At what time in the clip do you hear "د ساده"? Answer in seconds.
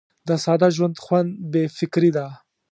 0.27-0.67